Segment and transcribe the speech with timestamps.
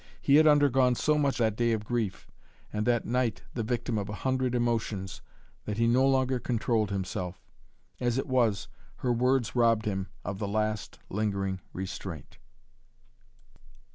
[0.19, 2.25] He had undergone so much that day of grief,
[2.73, 5.21] and that night the victim of a hundred emotions,
[5.65, 7.45] that he no longer controlled himself.
[7.99, 8.67] As it was,
[9.05, 12.39] her words robbed him of the last lingering restraint.